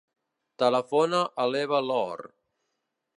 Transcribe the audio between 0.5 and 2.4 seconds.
Telefona a l'Eva Loor.